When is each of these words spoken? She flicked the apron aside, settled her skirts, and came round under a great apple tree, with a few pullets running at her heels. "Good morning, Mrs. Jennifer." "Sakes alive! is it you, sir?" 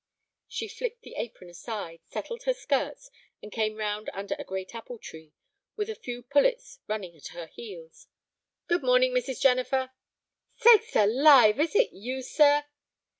She 0.47 0.67
flicked 0.67 1.03
the 1.03 1.13
apron 1.13 1.47
aside, 1.47 1.99
settled 2.07 2.45
her 2.45 2.55
skirts, 2.55 3.11
and 3.43 3.51
came 3.51 3.75
round 3.75 4.09
under 4.13 4.35
a 4.39 4.43
great 4.43 4.73
apple 4.73 4.97
tree, 4.97 5.31
with 5.75 5.91
a 5.91 5.95
few 5.95 6.23
pullets 6.23 6.79
running 6.87 7.15
at 7.15 7.27
her 7.37 7.45
heels. 7.45 8.07
"Good 8.67 8.81
morning, 8.81 9.13
Mrs. 9.13 9.39
Jennifer." 9.39 9.91
"Sakes 10.55 10.95
alive! 10.95 11.59
is 11.59 11.75
it 11.75 11.91
you, 11.91 12.23
sir?" 12.23 12.63